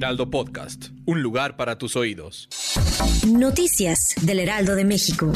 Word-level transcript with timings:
Heraldo 0.00 0.30
Podcast, 0.30 0.86
un 1.04 1.22
lugar 1.22 1.58
para 1.58 1.76
tus 1.76 1.94
oídos. 1.94 2.48
Noticias 3.28 4.14
del 4.22 4.38
Heraldo 4.38 4.74
de 4.74 4.86
México. 4.86 5.30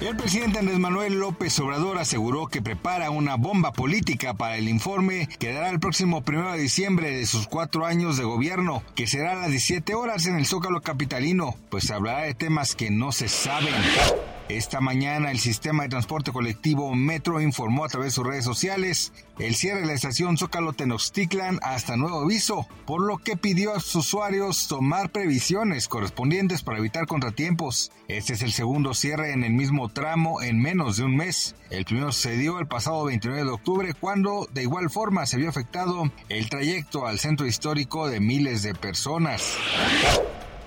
El 0.00 0.16
presidente 0.16 0.58
Andrés 0.58 0.78
Manuel 0.78 1.18
López 1.18 1.58
Obrador 1.60 1.98
aseguró 1.98 2.46
que 2.46 2.62
prepara 2.62 3.10
una 3.10 3.36
bomba 3.36 3.74
política 3.74 4.32
para 4.32 4.56
el 4.56 4.70
informe 4.70 5.28
que 5.38 5.52
dará 5.52 5.68
el 5.68 5.80
próximo 5.80 6.24
1 6.26 6.52
de 6.52 6.58
diciembre 6.58 7.10
de 7.10 7.26
sus 7.26 7.46
cuatro 7.46 7.84
años 7.84 8.16
de 8.16 8.24
gobierno, 8.24 8.82
que 8.94 9.06
será 9.06 9.32
a 9.32 9.40
las 9.42 9.50
17 9.50 9.94
horas 9.94 10.24
en 10.24 10.36
el 10.36 10.46
Zócalo 10.46 10.80
Capitalino, 10.80 11.56
pues 11.68 11.90
hablará 11.90 12.22
de 12.22 12.32
temas 12.32 12.74
que 12.74 12.90
no 12.90 13.12
se 13.12 13.28
saben. 13.28 13.74
Esta 14.50 14.82
mañana 14.82 15.30
el 15.30 15.38
sistema 15.38 15.84
de 15.84 15.88
transporte 15.88 16.30
colectivo 16.30 16.94
Metro 16.94 17.40
informó 17.40 17.82
a 17.82 17.88
través 17.88 18.12
de 18.12 18.16
sus 18.16 18.26
redes 18.26 18.44
sociales 18.44 19.12
el 19.38 19.54
cierre 19.54 19.80
de 19.80 19.86
la 19.86 19.94
estación 19.94 20.36
Zócalo 20.36 20.74
Tenochtitlan 20.74 21.58
hasta 21.62 21.96
nuevo 21.96 22.20
aviso, 22.20 22.68
por 22.84 23.00
lo 23.00 23.16
que 23.16 23.38
pidió 23.38 23.74
a 23.74 23.80
sus 23.80 23.96
usuarios 23.96 24.68
tomar 24.68 25.10
previsiones 25.10 25.88
correspondientes 25.88 26.62
para 26.62 26.78
evitar 26.78 27.06
contratiempos. 27.06 27.90
Este 28.06 28.34
es 28.34 28.42
el 28.42 28.52
segundo 28.52 28.92
cierre 28.92 29.32
en 29.32 29.44
el 29.44 29.54
mismo 29.54 29.88
tramo 29.88 30.42
en 30.42 30.60
menos 30.60 30.98
de 30.98 31.04
un 31.04 31.16
mes. 31.16 31.54
El 31.70 31.86
primero 31.86 32.12
sucedió 32.12 32.58
el 32.58 32.66
pasado 32.66 33.02
29 33.04 33.44
de 33.44 33.50
octubre 33.50 33.94
cuando 33.98 34.46
de 34.52 34.62
igual 34.62 34.90
forma 34.90 35.24
se 35.24 35.38
vio 35.38 35.48
afectado 35.48 36.10
el 36.28 36.50
trayecto 36.50 37.06
al 37.06 37.18
centro 37.18 37.46
histórico 37.46 38.08
de 38.08 38.20
miles 38.20 38.62
de 38.62 38.74
personas. 38.74 39.56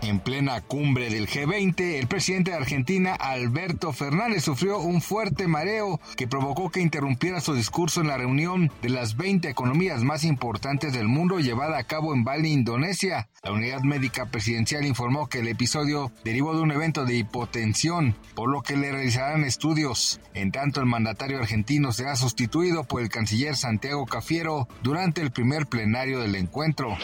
En 0.01 0.19
plena 0.19 0.61
cumbre 0.61 1.09
del 1.09 1.27
G20, 1.27 1.81
el 1.99 2.07
presidente 2.07 2.51
de 2.51 2.57
Argentina, 2.57 3.15
Alberto 3.15 3.91
Fernández, 3.93 4.43
sufrió 4.43 4.79
un 4.79 5.01
fuerte 5.01 5.47
mareo 5.47 5.99
que 6.15 6.27
provocó 6.27 6.69
que 6.69 6.81
interrumpiera 6.81 7.41
su 7.41 7.55
discurso 7.55 8.01
en 8.01 8.07
la 8.07 8.17
reunión 8.17 8.71
de 8.81 8.89
las 8.89 9.17
20 9.17 9.49
economías 9.49 10.03
más 10.03 10.23
importantes 10.23 10.93
del 10.93 11.07
mundo 11.07 11.39
llevada 11.39 11.79
a 11.79 11.83
cabo 11.83 12.13
en 12.13 12.23
Bali, 12.23 12.51
Indonesia. 12.51 13.27
La 13.43 13.51
unidad 13.51 13.81
médica 13.81 14.25
presidencial 14.25 14.85
informó 14.85 15.27
que 15.27 15.39
el 15.39 15.47
episodio 15.47 16.11
derivó 16.25 16.55
de 16.55 16.61
un 16.61 16.71
evento 16.71 17.05
de 17.05 17.15
hipotensión, 17.15 18.15
por 18.35 18.49
lo 18.49 18.61
que 18.63 18.75
le 18.75 18.91
realizarán 18.91 19.43
estudios. 19.43 20.19
En 20.33 20.51
tanto, 20.51 20.79
el 20.79 20.87
mandatario 20.87 21.37
argentino 21.37 21.91
será 21.91 22.15
sustituido 22.15 22.83
por 22.83 23.01
el 23.01 23.09
canciller 23.09 23.55
Santiago 23.55 24.05
Cafiero 24.05 24.67
durante 24.81 25.21
el 25.21 25.31
primer 25.31 25.67
plenario 25.67 26.19
del 26.19 26.35
encuentro. 26.35 26.97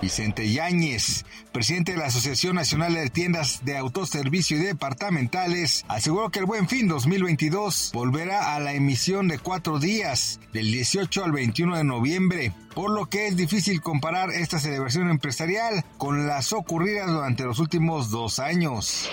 Vicente 0.00 0.50
Yáñez, 0.50 1.24
presidente 1.52 1.92
de 1.92 1.98
la 1.98 2.06
Asociación 2.06 2.56
Nacional 2.56 2.94
de 2.94 3.10
Tiendas 3.10 3.64
de 3.64 3.76
Autoservicio 3.76 4.58
y 4.58 4.60
Departamentales, 4.60 5.84
aseguró 5.88 6.30
que 6.30 6.40
el 6.40 6.44
Buen 6.44 6.68
Fin 6.68 6.88
2022 6.88 7.90
volverá 7.94 8.54
a 8.54 8.60
la 8.60 8.74
emisión 8.74 9.28
de 9.28 9.38
cuatro 9.38 9.78
días, 9.78 10.40
del 10.52 10.70
18 10.70 11.24
al 11.24 11.32
21 11.32 11.76
de 11.76 11.84
noviembre, 11.84 12.52
por 12.74 12.90
lo 12.90 13.06
que 13.06 13.28
es 13.28 13.36
difícil 13.36 13.80
comparar 13.80 14.30
esta 14.30 14.58
celebración 14.58 15.10
empresarial 15.10 15.84
con 15.98 16.26
las 16.26 16.52
ocurridas 16.52 17.08
durante 17.08 17.44
los 17.44 17.58
últimos 17.58 18.10
dos 18.10 18.38
años. 18.38 19.08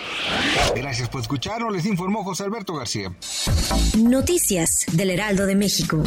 Gracias 0.75 1.09
por 1.09 1.22
escucharnos, 1.22 1.71
les 1.71 1.85
informó 1.85 2.23
José 2.23 2.44
Alberto 2.44 2.73
García. 2.73 3.13
Noticias 3.97 4.85
del 4.91 5.11
Heraldo 5.11 5.45
de 5.45 5.55
México. 5.55 6.03